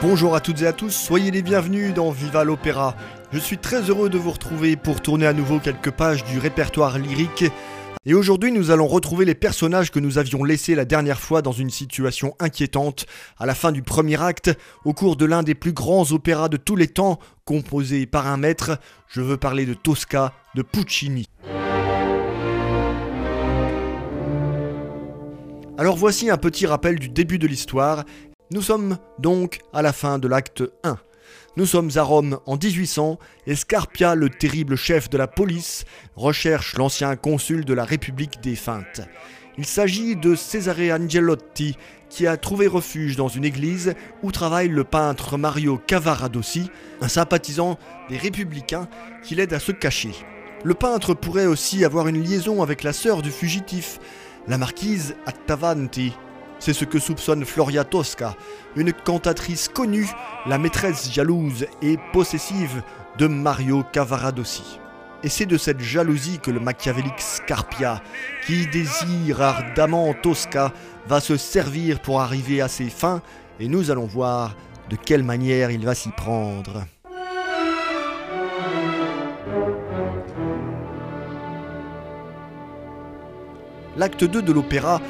Bonjour 0.00 0.34
à 0.34 0.40
toutes 0.40 0.62
et 0.62 0.66
à 0.66 0.72
tous, 0.72 0.88
soyez 0.88 1.30
les 1.30 1.42
bienvenus 1.42 1.92
dans 1.92 2.10
Viva 2.10 2.44
l'Opéra. 2.44 2.96
Je 3.30 3.38
suis 3.38 3.58
très 3.58 3.82
heureux 3.82 4.08
de 4.08 4.16
vous 4.16 4.30
retrouver 4.30 4.76
pour 4.76 5.02
tourner 5.02 5.26
à 5.26 5.34
nouveau 5.34 5.58
quelques 5.58 5.90
pages 5.90 6.24
du 6.24 6.38
répertoire 6.38 6.98
lyrique. 6.98 7.44
Et 8.06 8.14
aujourd'hui, 8.14 8.50
nous 8.50 8.70
allons 8.70 8.86
retrouver 8.86 9.26
les 9.26 9.34
personnages 9.34 9.90
que 9.90 10.00
nous 10.00 10.16
avions 10.16 10.42
laissés 10.42 10.74
la 10.74 10.86
dernière 10.86 11.20
fois 11.20 11.42
dans 11.42 11.52
une 11.52 11.68
situation 11.68 12.34
inquiétante 12.38 13.04
à 13.38 13.44
la 13.44 13.54
fin 13.54 13.72
du 13.72 13.82
premier 13.82 14.20
acte, 14.22 14.50
au 14.86 14.94
cours 14.94 15.16
de 15.16 15.26
l'un 15.26 15.42
des 15.42 15.54
plus 15.54 15.74
grands 15.74 16.10
opéras 16.12 16.48
de 16.48 16.56
tous 16.56 16.76
les 16.76 16.88
temps, 16.88 17.18
composé 17.44 18.06
par 18.06 18.26
un 18.26 18.38
maître. 18.38 18.78
Je 19.06 19.20
veux 19.20 19.36
parler 19.36 19.66
de 19.66 19.74
Tosca 19.74 20.32
de 20.54 20.62
Puccini. 20.62 21.28
Alors 25.76 25.96
voici 25.96 26.30
un 26.30 26.38
petit 26.38 26.66
rappel 26.66 26.98
du 26.98 27.10
début 27.10 27.38
de 27.38 27.46
l'histoire 27.46 28.04
nous 28.52 28.62
sommes 28.62 28.98
donc 29.20 29.60
à 29.72 29.80
la 29.80 29.92
fin 29.92 30.18
de 30.18 30.26
l'acte 30.26 30.64
1. 30.82 30.98
Nous 31.56 31.66
sommes 31.66 31.90
à 31.96 32.02
Rome 32.02 32.38
en 32.46 32.56
1800 32.56 33.18
et 33.46 33.56
Scarpia, 33.56 34.14
le 34.14 34.30
terrible 34.30 34.76
chef 34.76 35.10
de 35.10 35.18
la 35.18 35.26
police, 35.26 35.84
recherche 36.16 36.76
l'ancien 36.76 37.16
consul 37.16 37.64
de 37.64 37.74
la 37.74 37.84
République 37.84 38.40
défunte. 38.40 39.00
Il 39.58 39.66
s'agit 39.66 40.16
de 40.16 40.34
Cesare 40.34 40.92
Angelotti 40.92 41.76
qui 42.08 42.26
a 42.26 42.36
trouvé 42.36 42.66
refuge 42.66 43.16
dans 43.16 43.28
une 43.28 43.44
église 43.44 43.94
où 44.22 44.32
travaille 44.32 44.68
le 44.68 44.84
peintre 44.84 45.38
Mario 45.38 45.78
Cavaradossi, 45.86 46.70
un 47.00 47.08
sympathisant 47.08 47.78
des 48.08 48.16
républicains 48.16 48.88
qui 49.22 49.34
l'aide 49.34 49.52
à 49.52 49.60
se 49.60 49.72
cacher. 49.72 50.12
Le 50.64 50.74
peintre 50.74 51.14
pourrait 51.14 51.46
aussi 51.46 51.84
avoir 51.84 52.08
une 52.08 52.22
liaison 52.22 52.62
avec 52.62 52.82
la 52.82 52.92
sœur 52.92 53.22
du 53.22 53.30
fugitif, 53.30 53.98
la 54.46 54.58
marquise 54.58 55.14
Attavanti, 55.26 56.12
c'est 56.60 56.74
ce 56.74 56.84
que 56.84 56.98
soupçonne 56.98 57.44
Floria 57.44 57.84
Tosca, 57.84 58.36
une 58.76 58.92
cantatrice 58.92 59.68
connue, 59.68 60.08
la 60.46 60.58
maîtresse 60.58 61.10
jalouse 61.10 61.66
et 61.82 61.96
possessive 62.12 62.82
de 63.18 63.26
Mario 63.26 63.82
Cavaradossi. 63.92 64.78
Et 65.22 65.28
c'est 65.28 65.46
de 65.46 65.58
cette 65.58 65.80
jalousie 65.80 66.38
que 66.38 66.50
le 66.50 66.60
machiavélique 66.60 67.18
Scarpia, 67.18 68.02
qui 68.46 68.66
désire 68.66 69.42
ardemment 69.42 70.14
Tosca, 70.14 70.72
va 71.08 71.20
se 71.20 71.36
servir 71.36 72.00
pour 72.00 72.20
arriver 72.20 72.60
à 72.60 72.68
ses 72.68 72.90
fins, 72.90 73.22
et 73.58 73.66
nous 73.66 73.90
allons 73.90 74.06
voir 74.06 74.54
de 74.90 74.96
quelle 74.96 75.24
manière 75.24 75.70
il 75.70 75.84
va 75.84 75.94
s'y 75.94 76.10
prendre. 76.10 76.84
L'acte 83.96 84.24
2 84.24 84.40
de 84.40 84.52
l'opéra 84.52 85.00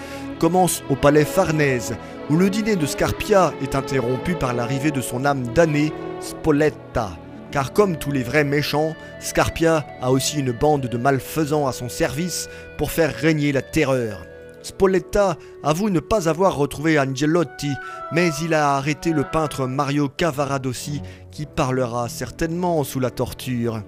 commence 0.41 0.83
au 0.88 0.96
palais 0.96 1.24
Farnèse, 1.24 1.94
où 2.30 2.36
le 2.36 2.50
dîner 2.50 2.74
de 2.74 2.86
Scarpia 2.86 3.52
est 3.62 3.77
interrompu 3.77 4.34
par 4.34 4.55
l'arrivée 4.55 4.91
de 4.91 5.02
son 5.02 5.24
âme 5.24 5.46
damnée, 5.48 5.92
Spoletta. 6.19 7.10
Car 7.52 7.72
comme 7.72 7.96
tous 7.96 8.10
les 8.10 8.22
vrais 8.22 8.44
méchants, 8.44 8.96
Scarpia 9.20 9.84
a 10.00 10.11
aussi 10.11 10.41
une 10.41 10.52
bande 10.52 10.86
de 10.86 10.96
malfaisants 10.96 11.66
à 11.66 11.72
son 11.72 11.88
service 11.88 12.48
pour 12.78 12.91
faire 12.91 13.14
régner 13.14 13.52
la 13.52 13.62
terreur. 13.62 14.27
Spoletta 14.62 15.36
avoue 15.62 15.91
ne 15.91 16.00
pas 16.00 16.28
avoir 16.28 16.56
retrouvé 16.56 16.98
Angelotti, 16.98 17.72
mais 18.12 18.30
il 18.42 18.55
a 18.55 18.77
arrêté 18.77 19.12
le 19.12 19.24
peintre 19.24 19.66
Mario 19.66 20.08
Cavaradossi 20.08 21.02
qui 21.30 21.46
parlera 21.46 22.08
certainement 22.08 22.83
sous 22.84 23.00
la 23.00 23.11
torture. 23.11 23.83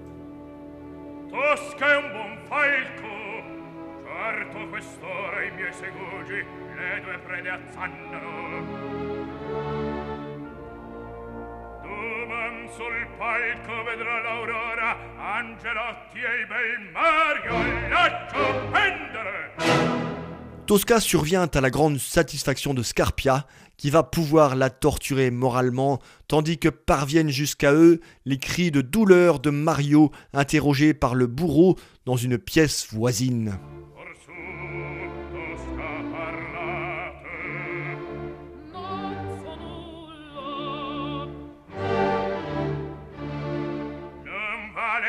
Tosca 20.65 20.99
survient 20.99 21.47
à 21.53 21.61
la 21.61 21.69
grande 21.69 21.99
satisfaction 21.99 22.73
de 22.73 22.81
Scarpia, 22.81 23.45
qui 23.77 23.91
va 23.91 24.01
pouvoir 24.01 24.55
la 24.55 24.71
torturer 24.71 25.29
moralement, 25.29 25.99
tandis 26.27 26.57
que 26.57 26.69
parviennent 26.69 27.29
jusqu'à 27.29 27.73
eux 27.73 27.99
les 28.25 28.39
cris 28.39 28.71
de 28.71 28.81
douleur 28.81 29.39
de 29.39 29.51
Mario, 29.51 30.09
interrogé 30.33 30.95
par 30.95 31.13
le 31.13 31.27
bourreau 31.27 31.77
dans 32.05 32.15
une 32.15 32.39
pièce 32.39 32.87
voisine. 32.91 33.59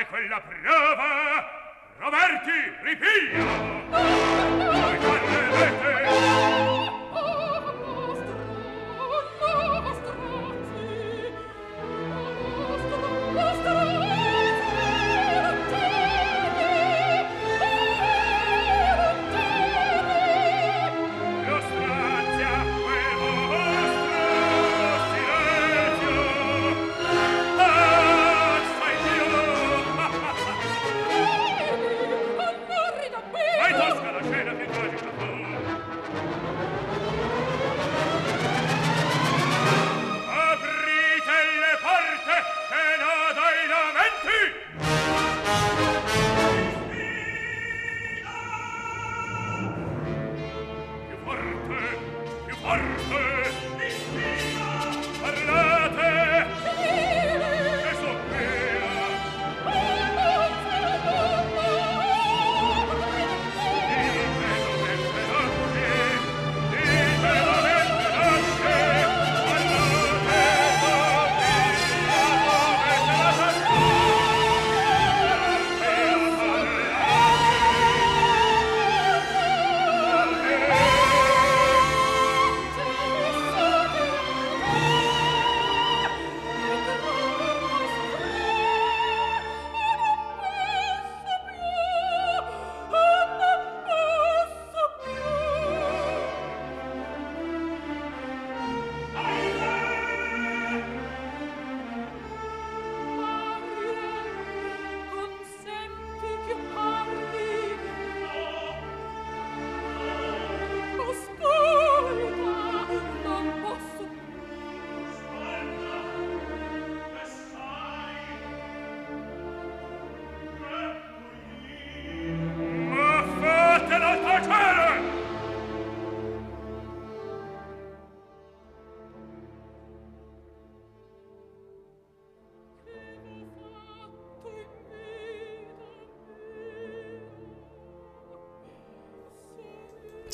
quella 0.08 0.40
prova 0.40 1.62
Roberti 1.98 2.72
ripiglia! 2.82 3.44
Voi 3.90 4.98
canne 4.98 6.83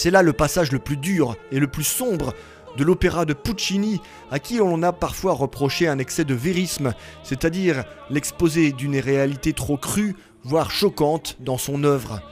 C'est 0.02 0.10
là 0.10 0.22
le 0.22 0.32
passage 0.32 0.72
le 0.72 0.78
plus 0.78 0.96
dur 0.96 1.36
et 1.52 1.58
le 1.58 1.66
plus 1.66 1.84
sombre 1.84 2.32
de 2.78 2.84
l'opéra 2.84 3.26
de 3.26 3.34
Puccini, 3.34 4.00
à 4.30 4.38
qui 4.38 4.58
on 4.58 4.82
a 4.82 4.94
parfois 4.94 5.34
reproché 5.34 5.88
un 5.88 5.98
excès 5.98 6.24
de 6.24 6.32
vérisme, 6.32 6.94
c'est-à-dire 7.22 7.84
l'exposé 8.08 8.72
d'une 8.72 8.96
réalité 8.96 9.52
trop 9.52 9.76
crue, 9.76 10.16
voire 10.42 10.70
choquante, 10.70 11.36
dans 11.40 11.58
son 11.58 11.84
œuvre. 11.84 12.22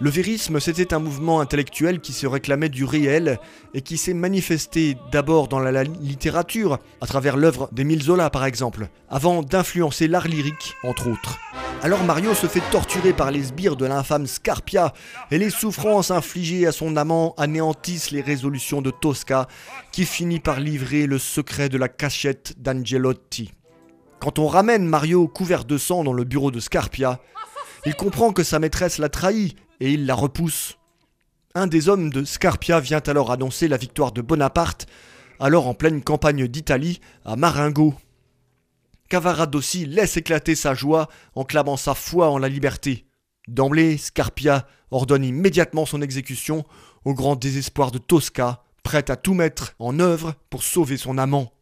Le 0.00 0.10
vérisme, 0.10 0.58
c'était 0.58 0.92
un 0.92 0.98
mouvement 0.98 1.40
intellectuel 1.40 2.00
qui 2.00 2.12
se 2.12 2.26
réclamait 2.26 2.68
du 2.68 2.84
réel 2.84 3.38
et 3.74 3.80
qui 3.80 3.96
s'est 3.96 4.12
manifesté 4.12 4.96
d'abord 5.12 5.46
dans 5.46 5.60
la, 5.60 5.84
littérature, 5.84 6.80
à 7.00 7.06
travers 7.06 7.36
l'œuvre 7.36 7.68
d'Émile 7.70 8.02
Zola 8.02 8.28
par 8.28 8.44
exemple, 8.44 8.88
avant 9.08 9.42
d'influencer 9.42 10.08
l'art 10.08 10.26
lyrique, 10.26 10.74
entre 10.82 11.08
autres. 11.08 11.38
Alors 11.80 12.02
Mario 12.02 12.34
se 12.34 12.48
fait 12.48 12.62
torturer 12.72 13.12
par 13.12 13.30
les 13.30 13.44
sbires 13.44 13.76
de 13.76 13.86
l'infâme 13.86 14.26
Scarpia, 14.26 14.92
et 15.30 15.38
les 15.38 15.50
souffrances 15.50 16.10
infligées 16.10 16.66
à 16.66 16.72
son 16.72 16.96
amant 16.96 17.34
anéantissent 17.38 18.10
les 18.10 18.22
résolutions 18.22 18.82
de 18.82 18.90
Tosca, 18.90 19.46
qui 19.92 20.06
finit 20.06 20.40
par 20.40 20.58
livrer 20.58 21.06
le 21.06 21.18
secret 21.18 21.68
de 21.68 21.78
la 21.78 21.88
cachette 21.88 22.54
d'Angelotti. 22.58 23.52
Quand 24.18 24.40
on 24.40 24.48
ramène 24.48 24.86
Mario 24.86 25.28
couvert 25.28 25.64
de 25.64 25.78
sang 25.78 26.02
dans 26.02 26.12
le 26.12 26.24
bureau 26.24 26.50
de 26.50 26.58
Scarpia, 26.58 27.20
il 27.86 27.94
comprend 27.94 28.32
que 28.32 28.42
sa 28.42 28.58
maîtresse 28.58 28.98
l'a 28.98 29.10
trahi 29.10 29.54
et 29.80 29.92
il 29.92 30.06
la 30.06 30.14
repousse. 30.14 30.78
Un 31.54 31.66
des 31.66 31.88
hommes 31.88 32.10
de 32.10 32.24
Scarpia 32.24 32.80
vient 32.80 33.02
alors 33.06 33.30
annoncer 33.30 33.68
la 33.68 33.76
victoire 33.76 34.12
de 34.12 34.22
Bonaparte, 34.22 34.86
alors 35.38 35.68
en 35.68 35.74
pleine 35.74 36.02
campagne 36.02 36.48
d'Italie, 36.48 37.00
à 37.24 37.36
Marengo. 37.36 37.94
Cavaradossi 39.08 39.86
laisse 39.86 40.16
éclater 40.16 40.54
sa 40.54 40.74
joie 40.74 41.08
en 41.34 41.44
clamant 41.44 41.76
sa 41.76 41.94
foi 41.94 42.30
en 42.30 42.38
la 42.38 42.48
liberté. 42.48 43.06
D'emblée, 43.46 43.98
Scarpia 43.98 44.66
ordonne 44.90 45.24
immédiatement 45.24 45.86
son 45.86 46.02
exécution, 46.02 46.64
au 47.04 47.14
grand 47.14 47.36
désespoir 47.36 47.90
de 47.90 47.98
Tosca, 47.98 48.64
prête 48.82 49.10
à 49.10 49.16
tout 49.16 49.34
mettre 49.34 49.74
en 49.78 50.00
œuvre 50.00 50.34
pour 50.50 50.62
sauver 50.62 50.96
son 50.96 51.18
amant. 51.18 51.52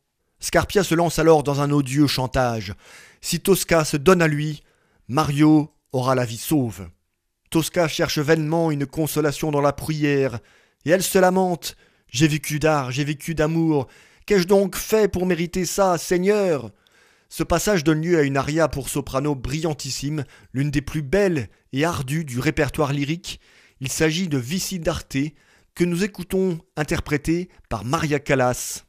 Scarpia 0.40 0.84
se 0.84 0.94
lance 0.94 1.18
alors 1.18 1.42
dans 1.42 1.60
un 1.60 1.70
odieux 1.70 2.06
chantage. 2.06 2.74
Si 3.20 3.40
Tosca 3.40 3.84
se 3.84 3.96
donne 3.96 4.22
à 4.22 4.28
lui, 4.28 4.62
Mario 5.08 5.72
aura 5.92 6.14
la 6.14 6.24
vie 6.24 6.38
sauve. 6.38 6.88
Tosca 7.52 7.86
cherche 7.86 8.18
vainement 8.18 8.70
une 8.70 8.86
consolation 8.86 9.50
dans 9.50 9.60
la 9.60 9.74
prière, 9.74 10.40
et 10.86 10.90
elle 10.90 11.02
se 11.02 11.18
lamente. 11.18 11.76
J'ai 12.08 12.26
vécu 12.26 12.58
d'art, 12.58 12.90
j'ai 12.90 13.04
vécu 13.04 13.34
d'amour. 13.34 13.88
Qu'ai-je 14.24 14.46
donc 14.46 14.74
fait 14.74 15.06
pour 15.06 15.26
mériter 15.26 15.66
ça, 15.66 15.98
Seigneur? 15.98 16.70
Ce 17.28 17.42
passage 17.42 17.84
donne 17.84 18.00
lieu 18.00 18.18
à 18.18 18.22
une 18.22 18.38
aria 18.38 18.68
pour 18.68 18.88
soprano 18.88 19.34
brillantissime, 19.34 20.24
l'une 20.54 20.70
des 20.70 20.80
plus 20.80 21.02
belles 21.02 21.48
et 21.74 21.84
ardues 21.84 22.24
du 22.24 22.40
répertoire 22.40 22.94
lyrique. 22.94 23.38
Il 23.80 23.90
s'agit 23.90 24.28
de 24.28 24.38
Vici 24.38 24.78
d'Arte, 24.78 25.18
que 25.74 25.84
nous 25.84 26.04
écoutons 26.04 26.58
interprété 26.76 27.50
par 27.68 27.84
Maria 27.84 28.18
Callas. 28.18 28.86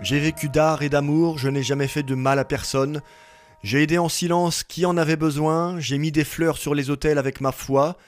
J'ai 0.00 0.20
vécu 0.20 0.48
d'art 0.48 0.82
et 0.82 0.88
d'amour, 0.88 1.38
je 1.38 1.48
n'ai 1.48 1.64
jamais 1.64 1.88
fait 1.88 2.04
de 2.04 2.14
mal 2.14 2.38
à 2.38 2.44
personne. 2.44 3.02
J'ai 3.64 3.82
aidé 3.82 3.98
en 3.98 4.08
silence 4.08 4.62
qui 4.62 4.86
en 4.86 4.96
avait 4.96 5.16
besoin, 5.16 5.80
j'ai 5.80 5.98
mis 5.98 6.12
des 6.12 6.24
fleurs 6.24 6.56
sur 6.56 6.72
les 6.74 6.88
autels 6.88 7.18
avec 7.18 7.40
ma 7.40 7.50
foi. 7.50 7.98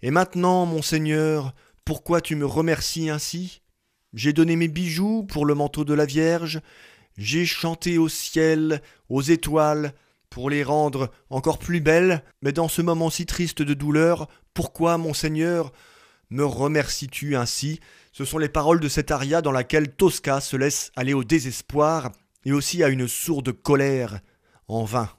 Et 0.00 0.12
maintenant, 0.12 0.64
mon 0.64 0.80
Seigneur, 0.80 1.52
pourquoi 1.84 2.20
tu 2.20 2.36
me 2.36 2.46
remercies 2.46 3.10
ainsi? 3.10 3.62
J'ai 4.14 4.32
donné 4.32 4.54
mes 4.54 4.68
bijoux 4.68 5.24
pour 5.24 5.44
le 5.44 5.54
manteau 5.54 5.84
de 5.84 5.94
la 5.94 6.06
Vierge, 6.06 6.60
J'ai 7.18 7.44
chanté 7.44 7.98
au 7.98 8.08
ciel, 8.08 8.80
aux 9.08 9.20
étoiles, 9.20 9.92
pour 10.30 10.48
les 10.48 10.62
rendre 10.62 11.10
encore 11.28 11.58
plus 11.58 11.80
belles, 11.80 12.22
mais 12.42 12.52
dans 12.52 12.68
ce 12.68 12.80
moment 12.80 13.10
si 13.10 13.26
triste 13.26 13.62
de 13.62 13.74
douleur, 13.74 14.28
pourquoi, 14.54 14.96
mon 14.98 15.14
Seigneur, 15.14 15.72
me 16.30 16.44
remercies-tu 16.44 17.36
ainsi? 17.36 17.80
Ce 18.12 18.24
sont 18.24 18.38
les 18.38 18.48
paroles 18.48 18.80
de 18.80 18.88
cet 18.88 19.10
aria 19.10 19.42
dans 19.42 19.52
laquelle 19.52 19.94
Tosca 19.94 20.40
se 20.40 20.56
laisse 20.56 20.90
aller 20.96 21.14
au 21.14 21.24
désespoir 21.24 22.12
et 22.44 22.52
aussi 22.52 22.82
à 22.82 22.88
une 22.88 23.08
sourde 23.08 23.52
colère, 23.52 24.20
en 24.68 24.84
vain. 24.84 25.10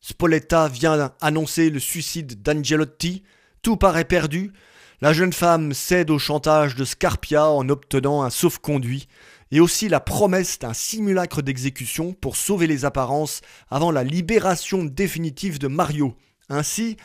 Spoletta 0.00 0.68
vient 0.68 1.12
annoncer 1.20 1.70
le 1.70 1.80
suicide 1.80 2.40
d'Angelotti, 2.42 3.22
tout 3.62 3.76
paraît 3.76 4.04
perdu, 4.04 4.52
la 5.00 5.12
jeune 5.12 5.32
femme 5.32 5.74
cède 5.74 6.10
au 6.10 6.18
chantage 6.18 6.74
de 6.74 6.84
Scarpia 6.84 7.48
en 7.50 7.68
obtenant 7.68 8.22
un 8.22 8.30
sauf-conduit, 8.30 9.08
et 9.50 9.60
aussi 9.60 9.88
la 9.88 10.00
promesse 10.00 10.58
d'un 10.58 10.74
simulacre 10.74 11.42
d'exécution 11.42 12.12
pour 12.12 12.36
sauver 12.36 12.66
les 12.66 12.84
apparences 12.84 13.40
avant 13.70 13.90
la 13.90 14.04
libération 14.04 14.84
définitive 14.84 15.58
de 15.58 15.68
Mario. 15.68 16.16
Ainsi, 16.48 16.96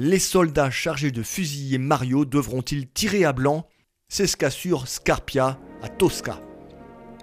les 0.00 0.20
soldats 0.20 0.70
chargés 0.70 1.10
de 1.10 1.24
fusiller 1.24 1.76
Mario 1.76 2.24
devront-ils 2.24 2.86
tirer 2.86 3.24
à 3.24 3.32
blanc? 3.32 3.66
C'est 4.08 4.28
ce 4.28 4.36
qu'assure 4.36 4.86
Scarpia 4.86 5.58
à 5.82 5.88
Tosca. 5.88 6.40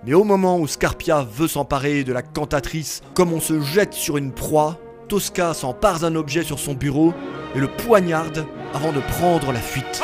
Mais 0.05 0.13
au 0.13 0.25
moment 0.25 0.59
où 0.59 0.67
Scarpia 0.67 1.23
veut 1.23 1.47
s'emparer 1.47 2.03
de 2.03 2.11
la 2.11 2.21
cantatrice 2.21 3.01
comme 3.13 3.31
on 3.31 3.39
se 3.39 3.61
jette 3.61 3.93
sur 3.93 4.17
une 4.17 4.33
proie, 4.33 4.77
Tosca 5.07 5.53
s'empare 5.53 6.01
d'un 6.01 6.15
objet 6.15 6.43
sur 6.43 6.59
son 6.59 6.73
bureau 6.73 7.13
et 7.55 7.59
le 7.59 7.69
poignarde 7.69 8.45
avant 8.73 8.91
de 8.91 8.99
prendre 8.99 9.53
la 9.53 9.61
fuite. 9.61 10.03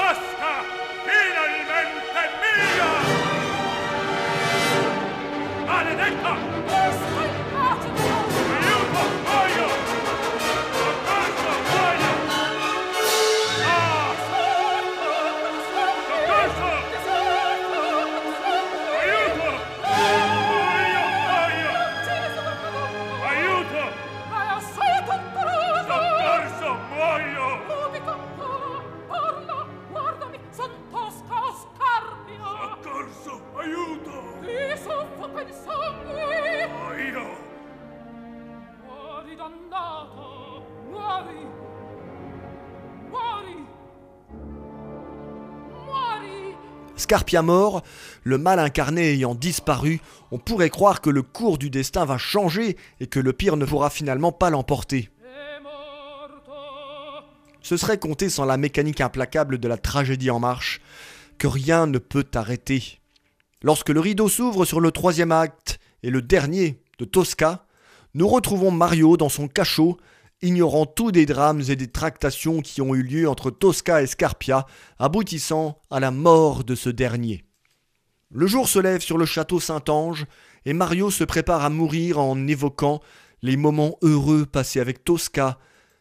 Scarpia 47.11 47.41
mort, 47.41 47.83
le 48.23 48.37
mal 48.37 48.57
incarné 48.57 49.11
ayant 49.11 49.35
disparu, 49.35 49.99
on 50.31 50.37
pourrait 50.37 50.69
croire 50.69 51.01
que 51.01 51.09
le 51.09 51.21
cours 51.21 51.57
du 51.57 51.69
destin 51.69 52.05
va 52.05 52.17
changer 52.17 52.77
et 53.01 53.07
que 53.07 53.19
le 53.19 53.33
pire 53.33 53.57
ne 53.57 53.65
pourra 53.65 53.89
finalement 53.89 54.31
pas 54.31 54.49
l'emporter. 54.49 55.09
Ce 57.61 57.75
serait 57.75 57.97
compter 57.97 58.29
sans 58.29 58.45
la 58.45 58.55
mécanique 58.55 59.01
implacable 59.01 59.57
de 59.57 59.67
la 59.67 59.75
tragédie 59.75 60.31
en 60.31 60.39
marche, 60.39 60.79
que 61.37 61.47
rien 61.47 61.85
ne 61.85 61.97
peut 61.97 62.27
arrêter. 62.33 63.01
Lorsque 63.61 63.89
le 63.89 63.99
rideau 63.99 64.29
s'ouvre 64.29 64.63
sur 64.63 64.79
le 64.79 64.91
troisième 64.91 65.33
acte 65.33 65.81
et 66.03 66.11
le 66.11 66.21
dernier 66.21 66.81
de 66.97 67.03
Tosca, 67.03 67.65
nous 68.13 68.29
retrouvons 68.29 68.71
Mario 68.71 69.17
dans 69.17 69.27
son 69.27 69.49
cachot, 69.49 69.97
ignorant 70.41 70.85
tous 70.85 71.11
des 71.11 71.25
drames 71.25 71.61
et 71.69 71.75
des 71.75 71.91
tractations 71.91 72.61
qui 72.61 72.81
ont 72.81 72.95
eu 72.95 73.03
lieu 73.03 73.29
entre 73.29 73.51
Tosca 73.51 74.01
et 74.01 74.07
Scarpia, 74.07 74.65
aboutissant 74.99 75.79
à 75.89 75.99
la 75.99 76.11
mort 76.11 76.63
de 76.63 76.75
ce 76.75 76.89
dernier. 76.89 77.43
Le 78.31 78.47
jour 78.47 78.67
se 78.67 78.79
lève 78.79 79.01
sur 79.01 79.17
le 79.17 79.25
château 79.25 79.59
Saint-Ange, 79.59 80.25
et 80.65 80.73
Mario 80.73 81.11
se 81.11 81.23
prépare 81.23 81.63
à 81.65 81.69
mourir 81.69 82.19
en 82.19 82.47
évoquant 82.47 83.01
les 83.41 83.57
moments 83.57 83.97
heureux 84.01 84.45
passés 84.45 84.79
avec 84.79 85.03
Tosca, 85.03 85.57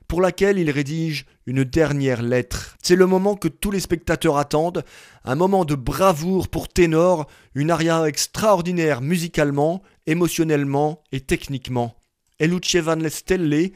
pour 0.06 0.20
laquelle 0.20 0.58
il 0.58 0.70
rédige 0.70 1.24
une 1.46 1.62
dernière 1.62 2.20
lettre. 2.20 2.76
C'est 2.82 2.96
le 2.96 3.06
moment 3.06 3.36
que 3.36 3.48
tous 3.48 3.70
les 3.70 3.78
spectateurs 3.78 4.38
attendent, 4.38 4.84
un 5.24 5.36
moment 5.36 5.64
de 5.64 5.76
bravoure 5.76 6.48
pour 6.48 6.68
ténor, 6.68 7.28
une 7.54 7.70
aria 7.70 8.04
extraordinaire 8.06 9.02
musicalement, 9.02 9.82
émotionnellement 10.06 11.04
et 11.12 11.20
techniquement. 11.20 11.94
Eluce 12.40 12.76
van 12.76 12.96
le 12.96 13.08
Stelle 13.08 13.70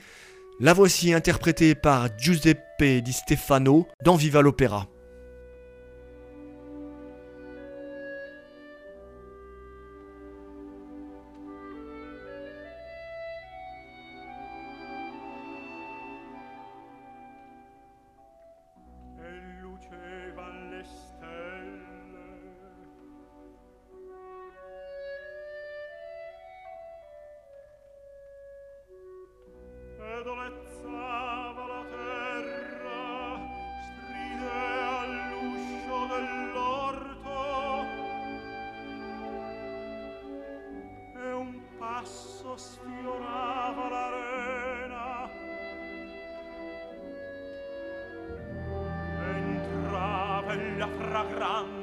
la 0.61 0.73
voici 0.73 1.13
interprétée 1.13 1.75
par 1.75 2.09
Giuseppe 2.17 3.03
Di 3.03 3.13
Stefano 3.13 3.89
dans 4.05 4.17
Viva 4.17 4.41
l'Opéra. 4.41 4.87
La 51.15 51.25
fragrante 51.27 51.74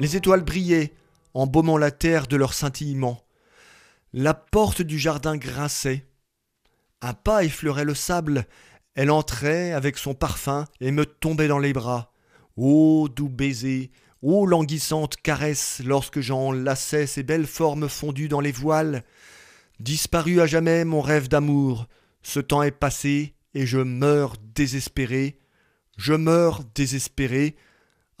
Les 0.00 0.16
étoiles 0.16 0.40
brillaient, 0.40 0.94
embaumant 1.34 1.76
la 1.76 1.90
terre 1.90 2.26
de 2.26 2.36
leur 2.36 2.54
scintillement. 2.54 3.22
La 4.14 4.32
porte 4.32 4.80
du 4.80 4.98
jardin 4.98 5.36
grinçait. 5.36 6.06
Un 7.02 7.12
pas 7.12 7.44
effleurait 7.44 7.84
le 7.84 7.94
sable. 7.94 8.46
Elle 8.94 9.10
entrait 9.10 9.72
avec 9.72 9.98
son 9.98 10.14
parfum 10.14 10.64
et 10.80 10.90
me 10.90 11.04
tombait 11.04 11.48
dans 11.48 11.58
les 11.58 11.74
bras. 11.74 12.14
Ô 12.56 13.10
doux 13.14 13.28
baiser, 13.28 13.90
ô 14.22 14.46
languissante 14.46 15.16
caresse 15.16 15.82
lorsque 15.84 16.20
j'enlaçais 16.20 17.06
ces 17.06 17.22
belles 17.22 17.46
formes 17.46 17.90
fondues 17.90 18.28
dans 18.28 18.40
les 18.40 18.52
voiles. 18.52 19.04
Disparu 19.80 20.40
à 20.40 20.46
jamais 20.46 20.86
mon 20.86 21.02
rêve 21.02 21.28
d'amour. 21.28 21.88
Ce 22.22 22.40
temps 22.40 22.62
est 22.62 22.70
passé 22.70 23.34
et 23.52 23.66
je 23.66 23.78
meurs 23.78 24.36
désespéré. 24.54 25.38
Je 25.98 26.14
meurs 26.14 26.62
désespéré 26.74 27.54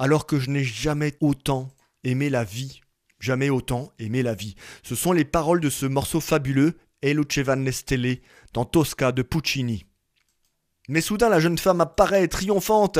alors 0.00 0.24
que 0.26 0.40
je 0.40 0.48
n'ai 0.48 0.64
jamais 0.64 1.14
autant 1.20 1.68
aimé 2.04 2.30
la 2.30 2.42
vie. 2.42 2.80
Jamais 3.20 3.50
autant 3.50 3.92
aimé 3.98 4.22
la 4.22 4.34
vie. 4.34 4.56
Ce 4.82 4.94
sont 4.94 5.12
les 5.12 5.26
paroles 5.26 5.60
de 5.60 5.68
ce 5.68 5.84
morceau 5.84 6.20
fabuleux, 6.20 6.78
E 7.04 7.12
luce 7.12 7.38
van 7.38 7.56
le 7.56 7.70
stelle, 7.70 8.18
dans 8.54 8.64
Tosca 8.64 9.12
de 9.12 9.20
Puccini. 9.20 9.84
Mais 10.88 11.02
soudain 11.02 11.28
la 11.28 11.38
jeune 11.38 11.58
femme 11.58 11.82
apparaît 11.82 12.28
triomphante 12.28 12.98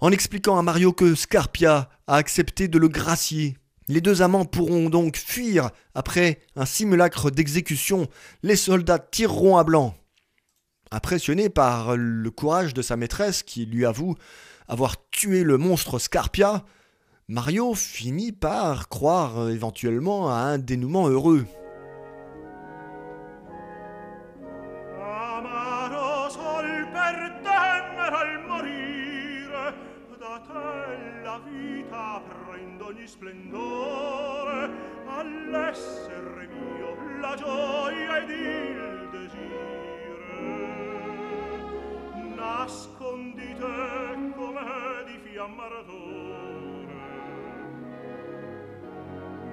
en 0.00 0.12
expliquant 0.12 0.58
à 0.58 0.62
Mario 0.62 0.92
que 0.92 1.14
Scarpia 1.14 1.88
a 2.06 2.16
accepté 2.16 2.68
de 2.68 2.78
le 2.78 2.88
gracier. 2.88 3.56
Les 3.88 4.02
deux 4.02 4.20
amants 4.20 4.44
pourront 4.44 4.90
donc 4.90 5.16
fuir 5.16 5.70
après 5.94 6.40
un 6.54 6.66
simulacre 6.66 7.30
d'exécution. 7.30 8.08
Les 8.42 8.56
soldats 8.56 8.98
tireront 8.98 9.56
à 9.56 9.64
blanc. 9.64 9.96
Impressionné 10.90 11.48
par 11.48 11.96
le 11.96 12.30
courage 12.30 12.74
de 12.74 12.82
sa 12.82 12.96
maîtresse 12.96 13.42
qui 13.42 13.64
lui 13.64 13.86
avoue 13.86 14.16
avoir 14.68 15.08
tué 15.10 15.42
le 15.42 15.58
monstre 15.58 15.98
Scarpia, 15.98 16.64
Mario 17.28 17.74
finit 17.74 18.32
par 18.32 18.88
croire 18.88 19.38
euh, 19.38 19.50
éventuellement 19.50 20.30
à 20.30 20.36
un 20.36 20.58
dénouement 20.58 21.08
heureux. 21.08 21.44
parole 44.56 45.04
di 45.04 45.18
fiamma 45.22 45.68
radore 45.68 46.94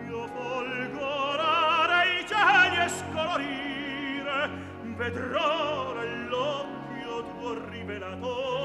io 0.08 0.28
folgorare 0.28 2.20
i 2.20 2.26
cieli 2.28 2.78
e 2.78 2.88
scolorire. 2.88 4.50
Vedrò 4.96 5.94
nell'occhio 5.96 7.24
tuo 7.38 7.70
rivelatore. 7.70 8.63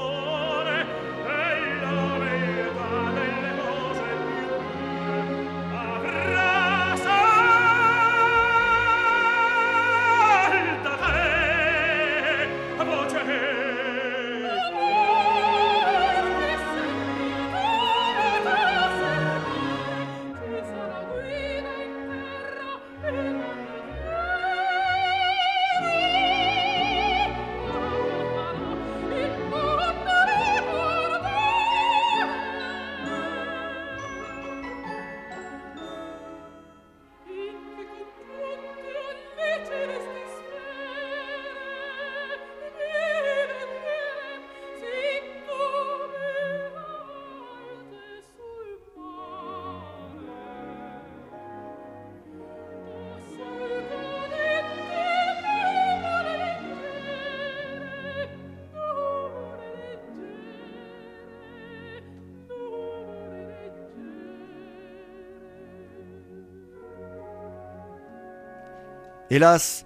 Hélas, 69.31 69.83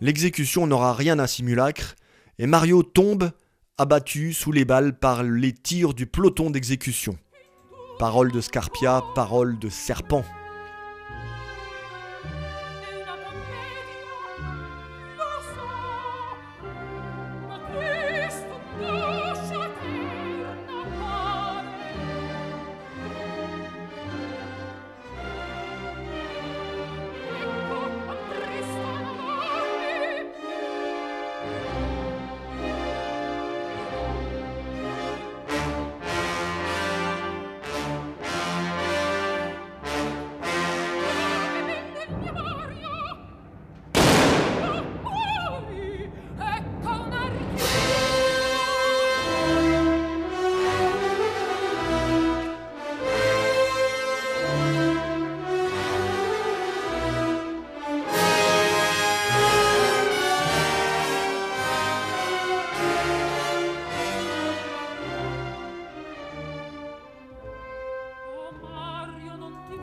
l'exécution 0.00 0.66
n'aura 0.66 0.94
rien 0.94 1.16
d'un 1.16 1.26
simulacre, 1.26 1.96
et 2.38 2.46
Mario 2.46 2.82
tombe, 2.82 3.30
abattu 3.76 4.32
sous 4.32 4.52
les 4.52 4.64
balles 4.64 4.98
par 4.98 5.22
les 5.22 5.52
tirs 5.52 5.92
du 5.92 6.06
peloton 6.06 6.48
d'exécution. 6.48 7.18
Parole 7.98 8.32
de 8.32 8.40
Scarpia, 8.40 9.02
parole 9.14 9.58
de 9.58 9.68
serpent. 9.68 10.24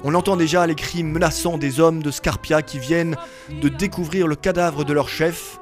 On 0.10 0.13
entend 0.13 0.38
déjà 0.38 0.65
les 0.65 0.74
cris 0.74 1.04
menaçants 1.04 1.58
des 1.58 1.82
hommes 1.82 2.02
de 2.02 2.12
Scarpia 2.12 2.62
qui 2.62 2.80
viennent 2.80 3.17
de 3.50 3.67
découvrir 3.67 4.26
le 4.26 4.38
cadavre 4.38 4.86
de 4.86 4.93
leur 4.93 5.10
chef. 5.10 5.60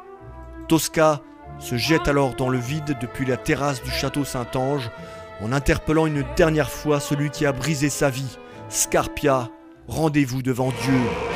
Tosca 0.67 1.23
se 1.57 1.77
jette 1.77 2.07
alors 2.07 2.35
dans 2.35 2.49
le 2.49 2.59
vide 2.59 2.95
depuis 3.01 3.25
la 3.25 3.37
terrasse 3.37 3.81
du 3.81 3.89
château 3.89 4.23
Saint-Ange 4.23 4.91
en 5.41 5.51
interpellant 5.51 6.05
une 6.05 6.23
dernière 6.35 6.69
fois 6.69 6.99
celui 6.99 7.31
qui 7.31 7.47
a 7.47 7.53
brisé 7.53 7.89
sa 7.89 8.11
vie. 8.11 8.37
Scarpia, 8.69 9.49
rendez-vous 9.87 10.43
devant 10.43 10.69
Dieu. 10.83 11.34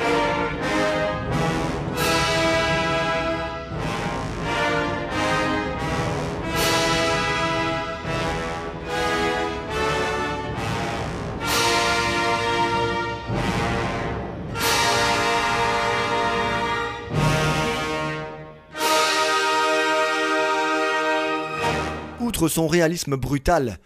Son 22.49 22.67
réalisme 22.67 23.15
brutal, 23.15 23.77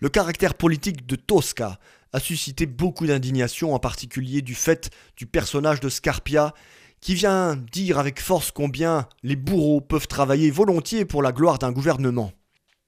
le 0.00 0.08
caractère 0.08 0.54
politique 0.54 1.06
de 1.06 1.16
Tosca 1.16 1.78
a 2.12 2.20
suscité 2.20 2.66
beaucoup 2.66 3.06
d'indignation, 3.06 3.74
en 3.74 3.78
particulier 3.78 4.40
du 4.40 4.54
fait 4.54 4.90
du 5.16 5.26
personnage 5.26 5.80
de 5.80 5.88
Scarpia, 5.88 6.54
qui 7.00 7.14
vient 7.14 7.56
dire 7.56 7.98
avec 7.98 8.20
force 8.20 8.50
combien 8.50 9.08
les 9.22 9.36
bourreaux 9.36 9.80
peuvent 9.80 10.08
travailler 10.08 10.50
volontiers 10.50 11.04
pour 11.04 11.22
la 11.22 11.32
gloire 11.32 11.58
d'un 11.58 11.72
gouvernement. 11.72 12.32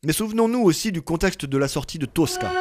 Mais 0.05 0.13
souvenons-nous 0.13 0.63
aussi 0.63 0.93
du 0.93 1.03
contexte 1.03 1.45
de 1.45 1.59
la 1.59 1.69
sortie 1.69 1.99
de 1.99 2.07
Tosca. 2.07 2.53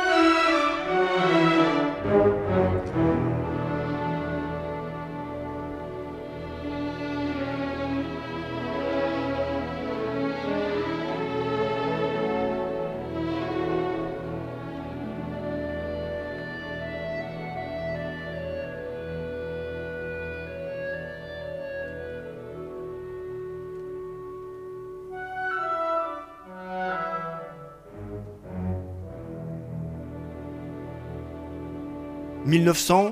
1900, 32.60 33.12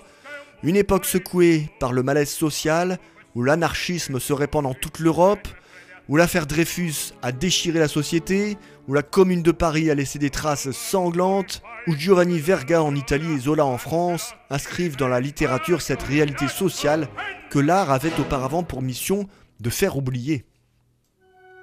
une 0.63 0.77
époque 0.77 1.03
secouée 1.03 1.69
par 1.79 1.91
le 1.91 2.01
malaise 2.01 2.29
social, 2.29 2.97
où 3.35 3.43
l'anarchisme 3.43 4.19
se 4.19 4.31
répand 4.31 4.63
dans 4.63 4.73
toute 4.73 4.99
l'Europe, 4.99 5.47
où 6.07 6.15
l'affaire 6.15 6.47
Dreyfus 6.47 7.13
a 7.21 7.33
déchiré 7.33 7.79
la 7.79 7.89
société, 7.89 8.57
où 8.87 8.93
la 8.93 9.03
Commune 9.03 9.43
de 9.43 9.51
Paris 9.51 9.91
a 9.91 9.95
laissé 9.95 10.17
des 10.17 10.29
traces 10.29 10.71
sanglantes, 10.71 11.61
où 11.87 11.95
Giovanni 11.95 12.39
Verga 12.39 12.81
en 12.81 12.95
Italie 12.95 13.33
et 13.33 13.39
Zola 13.39 13.65
en 13.65 13.77
France 13.77 14.33
inscrivent 14.49 14.95
dans 14.95 15.09
la 15.09 15.19
littérature 15.19 15.81
cette 15.81 16.03
réalité 16.03 16.47
sociale 16.47 17.09
que 17.49 17.59
l'art 17.59 17.91
avait 17.91 18.17
auparavant 18.19 18.63
pour 18.63 18.81
mission 18.81 19.27
de 19.59 19.69
faire 19.69 19.97
oublier. 19.97 20.45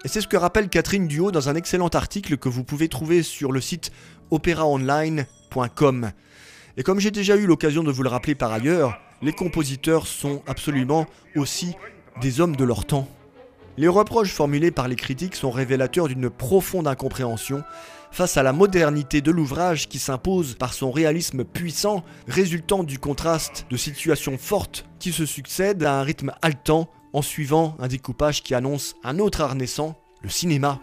Et 0.05 0.09
c'est 0.09 0.21
ce 0.21 0.29
que 0.29 0.37
rappelle 0.37 0.69
Catherine 0.69 1.09
Duhaut 1.09 1.31
dans 1.31 1.49
un 1.49 1.55
excellent 1.55 1.89
article 1.89 2.37
que 2.37 2.49
vous 2.51 2.65
pouvez 2.65 2.89
trouver 2.89 3.23
sur 3.23 3.53
le 3.53 3.61
site 3.61 3.91
opéraonline.com. 4.31 6.13
Et 6.77 6.83
comme 6.83 7.01
j'ai 7.01 7.11
déjà 7.11 7.37
eu 7.37 7.47
l'occasion 7.47 7.83
de 7.83 7.91
vous 7.91 8.03
le 8.03 8.09
rappeler 8.09 8.35
par 8.35 8.53
ailleurs, 8.53 8.99
les 9.23 9.33
compositeurs 9.33 10.07
sont 10.07 10.43
absolument 10.47 11.07
aussi 11.37 11.75
des 12.21 12.41
hommes 12.41 12.57
de 12.57 12.65
leur 12.65 12.85
temps. 12.85 13.09
Les 13.77 13.89
reproches 13.89 14.33
formulés 14.33 14.71
par 14.71 14.89
les 14.89 14.97
critiques 14.97 15.37
sont 15.37 15.51
révélateurs 15.51 16.09
d'une 16.09 16.31
profonde 16.31 16.87
incompréhension 16.87 17.63
face 18.13 18.37
à 18.37 18.43
la 18.43 18.53
modernité 18.53 19.21
de 19.21 19.31
l'ouvrage 19.31 19.89
qui 19.89 19.99
s'impose 19.99 20.55
par 20.55 20.75
son 20.75 20.91
réalisme 20.91 21.45
puissant, 21.45 22.05
résultant 22.27 22.83
du 22.83 22.99
contraste 22.99 23.67
de 23.71 23.77
situations 23.77 24.37
fortes 24.37 24.87
qui 24.99 25.13
se 25.13 25.27
succèdent 25.27 25.85
à 25.85 26.01
un 26.01 26.03
rythme 26.03 26.33
haletant 26.43 26.91
en 27.13 27.23
suivant 27.23 27.77
un 27.79 27.89
découpage 27.89 28.43
qui 28.43 28.55
annonce 28.55 28.95
un 29.05 29.19
autre 29.19 29.41
art 29.41 29.55
naissant, 29.55 29.97
le 30.23 30.29
cinéma. 30.29 30.81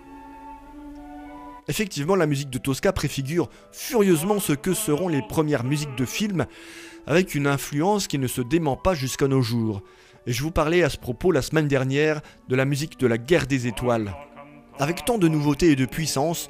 Effectivement, 1.69 2.15
la 2.15 2.27
musique 2.27 2.49
de 2.49 2.57
Tosca 2.57 2.93
préfigure 2.93 3.49
furieusement 3.71 4.39
ce 4.39 4.53
que 4.53 4.73
seront 4.73 5.09
les 5.09 5.21
premières 5.21 5.65
musiques 5.65 5.95
de 5.97 6.05
films, 6.05 6.45
avec 7.05 7.35
une 7.35 7.47
influence 7.47 8.07
qui 8.07 8.17
ne 8.17 8.27
se 8.27 8.41
dément 8.41 8.77
pas 8.77 8.93
jusqu'à 8.93 9.27
nos 9.27 9.41
jours. 9.41 9.81
Et 10.27 10.33
je 10.33 10.43
vous 10.43 10.51
parlais 10.51 10.83
à 10.83 10.89
ce 10.89 10.97
propos 10.97 11.31
la 11.31 11.41
semaine 11.41 11.67
dernière 11.67 12.21
de 12.47 12.55
la 12.55 12.65
musique 12.65 12.99
de 12.99 13.07
la 13.07 13.17
guerre 13.17 13.47
des 13.47 13.67
étoiles. 13.67 14.13
Avec 14.79 15.05
tant 15.05 15.17
de 15.17 15.27
nouveautés 15.27 15.71
et 15.71 15.75
de 15.75 15.85
puissance, 15.85 16.49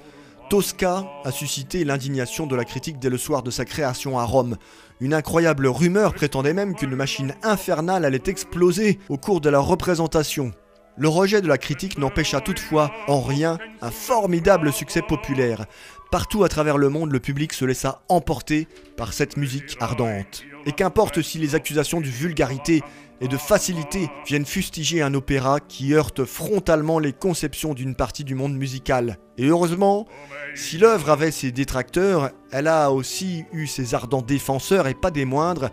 Tosca 0.49 1.06
a 1.23 1.32
suscité 1.32 1.84
l'indignation 1.84 2.47
de 2.47 2.56
la 2.56 2.63
critique 2.63 2.99
dès 2.99 3.10
le 3.10 3.17
soir 3.17 3.43
de 3.43 3.51
sa 3.51 3.65
création 3.65 4.17
à 4.17 4.23
Rome. 4.23 4.58
Une 5.01 5.13
incroyable 5.13 5.67
rumeur 5.67 6.13
prétendait 6.13 6.53
même 6.53 6.75
qu'une 6.75 6.95
machine 6.95 7.36
infernale 7.43 8.06
allait 8.06 8.21
exploser 8.27 8.99
au 9.10 9.17
cours 9.17 9.41
de 9.41 9.49
la 9.49 9.60
représentation. 9.60 10.53
Le 10.99 11.07
rejet 11.07 11.41
de 11.41 11.47
la 11.47 11.60
critique 11.60 11.99
n'empêcha 11.99 12.41
toutefois 12.41 12.91
en 13.07 13.21
rien 13.21 13.60
un 13.81 13.91
formidable 13.91 14.73
succès 14.73 15.03
populaire. 15.03 15.67
Partout 16.12 16.43
à 16.43 16.49
travers 16.49 16.79
le 16.79 16.89
monde, 16.89 17.12
le 17.12 17.19
public 17.19 17.53
se 17.53 17.65
laissa 17.65 18.01
emporter 18.10 18.67
par 18.95 19.13
cette 19.13 19.38
musique 19.38 19.77
ardente. 19.79 20.43
Et 20.65 20.71
qu'importe 20.71 21.21
si 21.21 21.38
les 21.38 21.53
accusations 21.53 22.01
de 22.01 22.07
vulgarité 22.07 22.81
et 23.21 23.27
de 23.27 23.38
facilité 23.38 24.10
viennent 24.25 24.45
fustiger 24.45 25.03
un 25.03 25.13
opéra 25.13 25.60
qui 25.60 25.93
heurte 25.93 26.25
frontalement 26.25 26.97
les 26.97 27.13
conceptions 27.13 27.75
d'une 27.75 27.93
partie 27.93 28.23
du 28.23 28.33
monde 28.33 28.55
musical. 28.55 29.17
Et 29.38 29.45
heureusement, 29.45 30.07
si 30.55 30.79
l'œuvre 30.79 31.12
avait 31.12 31.31
ses 31.31 31.51
détracteurs, 31.51 32.31
elle 32.51 32.67
a 32.67 32.91
aussi 32.91 33.45
eu 33.53 33.67
ses 33.67 33.93
ardents 33.93 34.23
défenseurs 34.23 34.88
et 34.88 34.95
pas 34.95 35.12
des 35.12 35.25
moindres, 35.25 35.69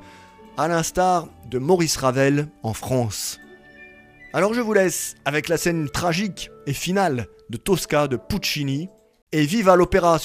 à 0.58 0.68
l'instar 0.68 1.28
de 1.50 1.58
Maurice 1.58 1.96
Ravel 1.96 2.48
en 2.62 2.74
France. 2.74 3.40
Alors 4.36 4.52
je 4.52 4.60
vous 4.60 4.72
laisse 4.72 5.14
avec 5.24 5.48
la 5.48 5.56
scène 5.56 5.88
tragique 5.88 6.50
et 6.66 6.72
finale 6.72 7.28
de 7.50 7.56
Tosca 7.56 8.08
de 8.08 8.16
Puccini 8.16 8.88
et 9.30 9.46
vive 9.46 9.68
l'opéra 9.76 10.18